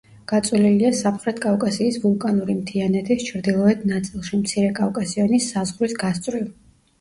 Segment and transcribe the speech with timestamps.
[0.29, 6.51] გაწოლილია სამხრეთ კავკასიის ვულკანური მთიანეთის ჩრდილოეთ ნაწილში, მცირე კავკასიონის საზღვრის გასწვრივ.